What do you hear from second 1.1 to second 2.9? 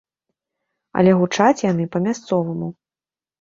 гучаць яны па-мясцоваму.